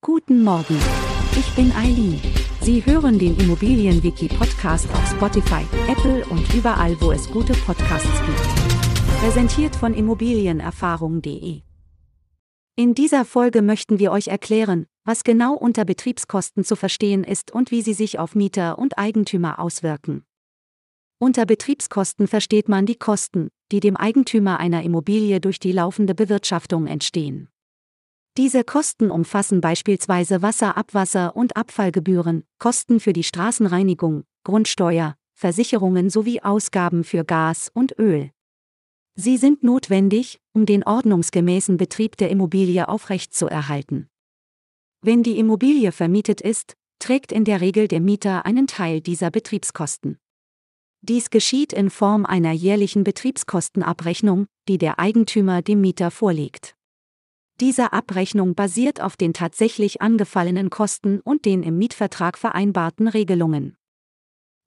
Guten 0.00 0.44
Morgen. 0.44 0.78
Ich 1.32 1.56
bin 1.56 1.72
Eileen. 1.72 2.20
Sie 2.60 2.86
hören 2.86 3.18
den 3.18 3.36
Immobilienwiki-Podcast 3.36 4.88
auf 4.90 5.10
Spotify, 5.10 5.64
Apple 5.88 6.24
und 6.26 6.54
überall, 6.54 6.98
wo 7.00 7.10
es 7.10 7.28
gute 7.28 7.52
Podcasts 7.52 8.08
gibt. 8.24 9.18
Präsentiert 9.20 9.74
von 9.74 9.94
Immobilienerfahrung.de. 9.94 11.62
In 12.76 12.94
dieser 12.94 13.24
Folge 13.24 13.60
möchten 13.60 13.98
wir 13.98 14.12
euch 14.12 14.28
erklären, 14.28 14.86
was 15.04 15.24
genau 15.24 15.54
unter 15.54 15.84
Betriebskosten 15.84 16.62
zu 16.62 16.76
verstehen 16.76 17.24
ist 17.24 17.50
und 17.50 17.72
wie 17.72 17.82
sie 17.82 17.94
sich 17.94 18.20
auf 18.20 18.36
Mieter 18.36 18.78
und 18.78 18.98
Eigentümer 18.98 19.58
auswirken. 19.58 20.24
Unter 21.18 21.44
Betriebskosten 21.44 22.28
versteht 22.28 22.68
man 22.68 22.86
die 22.86 22.98
Kosten, 22.98 23.48
die 23.72 23.80
dem 23.80 23.96
Eigentümer 23.96 24.60
einer 24.60 24.84
Immobilie 24.84 25.40
durch 25.40 25.58
die 25.58 25.72
laufende 25.72 26.14
Bewirtschaftung 26.14 26.86
entstehen. 26.86 27.48
Diese 28.38 28.62
Kosten 28.62 29.10
umfassen 29.10 29.60
beispielsweise 29.60 30.42
Wasser, 30.42 30.76
Abwasser 30.76 31.34
und 31.34 31.56
Abfallgebühren, 31.56 32.44
Kosten 32.60 33.00
für 33.00 33.12
die 33.12 33.24
Straßenreinigung, 33.24 34.22
Grundsteuer, 34.44 35.16
Versicherungen 35.34 36.08
sowie 36.08 36.40
Ausgaben 36.40 37.02
für 37.02 37.24
Gas 37.24 37.68
und 37.74 37.98
Öl. 37.98 38.30
Sie 39.16 39.38
sind 39.38 39.64
notwendig, 39.64 40.38
um 40.52 40.66
den 40.66 40.84
ordnungsgemäßen 40.84 41.78
Betrieb 41.78 42.16
der 42.16 42.30
Immobilie 42.30 42.88
aufrechtzuerhalten. 42.88 44.06
Wenn 45.02 45.24
die 45.24 45.40
Immobilie 45.40 45.90
vermietet 45.90 46.40
ist, 46.40 46.76
trägt 47.00 47.32
in 47.32 47.44
der 47.44 47.60
Regel 47.60 47.88
der 47.88 48.00
Mieter 48.00 48.46
einen 48.46 48.68
Teil 48.68 49.00
dieser 49.00 49.32
Betriebskosten. 49.32 50.16
Dies 51.00 51.30
geschieht 51.30 51.72
in 51.72 51.90
Form 51.90 52.24
einer 52.24 52.52
jährlichen 52.52 53.02
Betriebskostenabrechnung, 53.02 54.46
die 54.68 54.78
der 54.78 55.00
Eigentümer 55.00 55.60
dem 55.60 55.80
Mieter 55.80 56.12
vorlegt. 56.12 56.77
Diese 57.60 57.92
Abrechnung 57.92 58.54
basiert 58.54 59.00
auf 59.00 59.16
den 59.16 59.32
tatsächlich 59.32 60.00
angefallenen 60.00 60.70
Kosten 60.70 61.20
und 61.20 61.44
den 61.44 61.64
im 61.64 61.76
Mietvertrag 61.76 62.38
vereinbarten 62.38 63.08
Regelungen. 63.08 63.76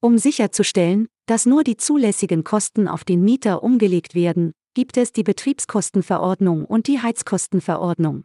Um 0.00 0.18
sicherzustellen, 0.18 1.06
dass 1.26 1.46
nur 1.46 1.62
die 1.62 1.76
zulässigen 1.76 2.42
Kosten 2.42 2.88
auf 2.88 3.04
den 3.04 3.22
Mieter 3.22 3.62
umgelegt 3.62 4.16
werden, 4.16 4.52
gibt 4.74 4.96
es 4.96 5.12
die 5.12 5.22
Betriebskostenverordnung 5.22 6.64
und 6.64 6.88
die 6.88 7.00
Heizkostenverordnung. 7.00 8.24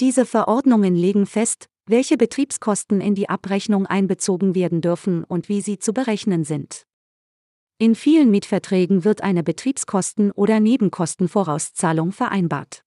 Diese 0.00 0.24
Verordnungen 0.24 0.94
legen 0.94 1.26
fest, 1.26 1.68
welche 1.86 2.16
Betriebskosten 2.16 3.02
in 3.02 3.14
die 3.14 3.28
Abrechnung 3.28 3.86
einbezogen 3.86 4.54
werden 4.54 4.80
dürfen 4.80 5.22
und 5.24 5.50
wie 5.50 5.60
sie 5.60 5.78
zu 5.78 5.92
berechnen 5.92 6.44
sind. 6.44 6.86
In 7.78 7.94
vielen 7.94 8.30
Mietverträgen 8.30 9.04
wird 9.04 9.22
eine 9.22 9.42
Betriebskosten- 9.42 10.32
oder 10.32 10.60
Nebenkostenvorauszahlung 10.60 12.12
vereinbart. 12.12 12.85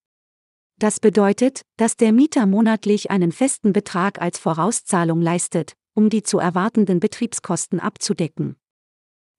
Das 0.80 0.98
bedeutet, 0.98 1.66
dass 1.76 1.98
der 1.98 2.10
Mieter 2.10 2.46
monatlich 2.46 3.10
einen 3.10 3.32
festen 3.32 3.74
Betrag 3.74 4.18
als 4.18 4.38
Vorauszahlung 4.38 5.20
leistet, 5.20 5.74
um 5.92 6.08
die 6.08 6.22
zu 6.22 6.38
erwartenden 6.38 7.00
Betriebskosten 7.00 7.80
abzudecken. 7.80 8.56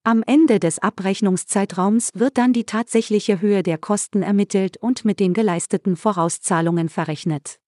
Am 0.03 0.21
Ende 0.27 0.59
des 0.59 0.77
Abrechnungszeitraums 0.77 2.11
wird 2.13 2.37
dann 2.37 2.53
die 2.53 2.65
tatsächliche 2.65 3.41
Höhe 3.41 3.63
der 3.63 3.79
Kosten 3.79 4.21
ermittelt 4.21 4.77
und 4.77 5.03
mit 5.03 5.19
den 5.19 5.33
geleisteten 5.33 5.95
Vorauszahlungen 5.95 6.89
verrechnet. 6.89 7.59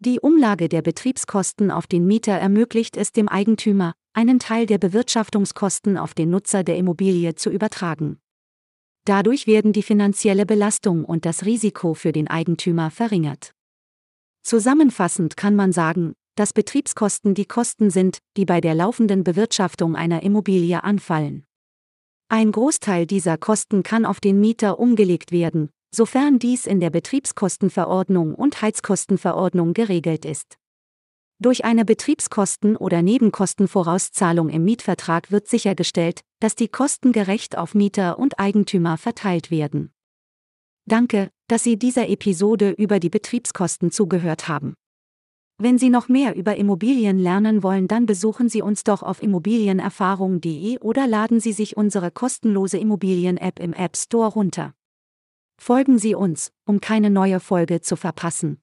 Die 0.00 0.18
Umlage 0.18 0.68
der 0.68 0.82
Betriebskosten 0.82 1.70
auf 1.70 1.86
den 1.86 2.08
Mieter 2.08 2.32
ermöglicht 2.32 2.96
es 2.96 3.12
dem 3.12 3.28
Eigentümer, 3.28 3.92
einen 4.14 4.40
Teil 4.40 4.66
der 4.66 4.78
Bewirtschaftungskosten 4.78 5.96
auf 5.96 6.12
den 6.12 6.30
Nutzer 6.30 6.64
der 6.64 6.76
Immobilie 6.76 7.36
zu 7.36 7.50
übertragen. 7.50 8.18
Dadurch 9.10 9.48
werden 9.48 9.72
die 9.72 9.82
finanzielle 9.82 10.46
Belastung 10.46 11.04
und 11.04 11.26
das 11.26 11.44
Risiko 11.44 11.94
für 11.94 12.12
den 12.12 12.28
Eigentümer 12.28 12.92
verringert. 12.92 13.56
Zusammenfassend 14.44 15.36
kann 15.36 15.56
man 15.56 15.72
sagen, 15.72 16.14
dass 16.36 16.52
Betriebskosten 16.52 17.34
die 17.34 17.44
Kosten 17.44 17.90
sind, 17.90 18.18
die 18.36 18.44
bei 18.44 18.60
der 18.60 18.76
laufenden 18.76 19.24
Bewirtschaftung 19.24 19.96
einer 19.96 20.22
Immobilie 20.22 20.84
anfallen. 20.84 21.42
Ein 22.28 22.52
Großteil 22.52 23.04
dieser 23.04 23.36
Kosten 23.36 23.82
kann 23.82 24.06
auf 24.06 24.20
den 24.20 24.38
Mieter 24.38 24.78
umgelegt 24.78 25.32
werden, 25.32 25.70
sofern 25.92 26.38
dies 26.38 26.68
in 26.68 26.78
der 26.78 26.90
Betriebskostenverordnung 26.90 28.36
und 28.36 28.62
Heizkostenverordnung 28.62 29.74
geregelt 29.74 30.24
ist. 30.24 30.56
Durch 31.42 31.64
eine 31.64 31.86
Betriebskosten- 31.86 32.76
oder 32.76 33.00
Nebenkostenvorauszahlung 33.00 34.50
im 34.50 34.62
Mietvertrag 34.62 35.32
wird 35.32 35.48
sichergestellt, 35.48 36.20
dass 36.38 36.54
die 36.54 36.68
Kosten 36.68 37.12
gerecht 37.12 37.56
auf 37.56 37.74
Mieter 37.74 38.18
und 38.18 38.38
Eigentümer 38.38 38.98
verteilt 38.98 39.50
werden. 39.50 39.90
Danke, 40.84 41.30
dass 41.48 41.64
Sie 41.64 41.78
dieser 41.78 42.10
Episode 42.10 42.72
über 42.72 43.00
die 43.00 43.08
Betriebskosten 43.08 43.90
zugehört 43.90 44.48
haben. 44.48 44.74
Wenn 45.56 45.78
Sie 45.78 45.88
noch 45.88 46.10
mehr 46.10 46.36
über 46.36 46.56
Immobilien 46.56 47.18
lernen 47.18 47.62
wollen, 47.62 47.88
dann 47.88 48.04
besuchen 48.04 48.50
Sie 48.50 48.60
uns 48.60 48.84
doch 48.84 49.02
auf 49.02 49.22
immobilienerfahrung.de 49.22 50.78
oder 50.80 51.06
laden 51.06 51.40
Sie 51.40 51.52
sich 51.52 51.74
unsere 51.74 52.10
kostenlose 52.10 52.76
Immobilien-App 52.76 53.60
im 53.60 53.72
App 53.72 53.96
Store 53.96 54.30
runter. 54.30 54.74
Folgen 55.56 55.98
Sie 55.98 56.14
uns, 56.14 56.52
um 56.66 56.82
keine 56.82 57.08
neue 57.08 57.40
Folge 57.40 57.80
zu 57.80 57.96
verpassen. 57.96 58.60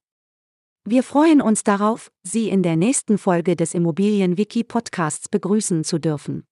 Wir 0.90 1.02
freuen 1.02 1.42
uns 1.42 1.64
darauf, 1.64 2.10
Sie 2.22 2.48
in 2.48 2.62
der 2.62 2.74
nächsten 2.74 3.18
Folge 3.18 3.56
des 3.56 3.74
Immobilienwiki 3.74 4.64
Podcasts 4.64 5.28
begrüßen 5.28 5.84
zu 5.84 5.98
dürfen. 5.98 6.46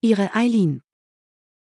Ihre 0.00 0.32
Eileen 0.32 0.80